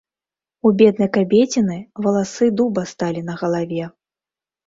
[0.67, 3.83] У беднай кабеціны валасы дуба сталі на галаве.